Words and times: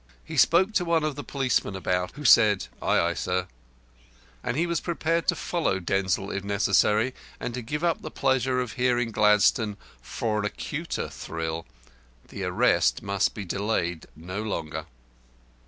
He 0.25 0.35
spoke 0.35 0.73
to 0.73 0.83
one 0.83 1.03
of 1.03 1.15
the 1.15 1.23
policemen 1.23 1.75
about, 1.75 2.13
who 2.13 2.25
said, 2.25 2.65
"Ay, 2.81 2.99
ay, 3.09 3.13
sir," 3.13 3.45
and 4.43 4.57
he 4.57 4.65
was 4.65 4.79
prepared 4.81 5.27
to 5.27 5.35
follow 5.35 5.79
Denzil, 5.79 6.31
if 6.31 6.43
necessary, 6.43 7.13
and 7.39 7.53
to 7.53 7.61
give 7.61 7.83
up 7.83 8.01
the 8.01 8.09
pleasure 8.09 8.59
of 8.59 8.71
hearing 8.71 9.11
Gladstone 9.11 9.77
for 10.01 10.39
an 10.39 10.45
acuter 10.45 11.07
thrill. 11.07 11.67
The 12.29 12.45
arrest 12.45 13.03
must 13.03 13.35
be 13.35 13.45
delayed 13.45 14.07
no 14.15 14.41
longer. 14.41 14.87